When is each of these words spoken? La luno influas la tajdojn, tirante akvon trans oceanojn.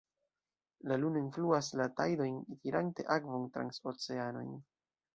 La 0.91 0.97
luno 1.01 1.21
influas 1.25 1.69
la 1.83 1.87
tajdojn, 2.01 2.41
tirante 2.65 3.09
akvon 3.19 3.49
trans 3.55 3.85
oceanojn. 3.95 4.55